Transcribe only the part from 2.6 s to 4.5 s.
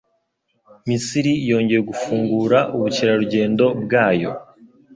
ubukerarugendo bwayo